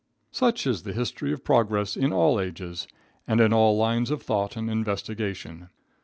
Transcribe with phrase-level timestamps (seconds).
[0.31, 2.87] Such is the history of progress in all ages
[3.27, 5.69] and in all lines of thought and investigation.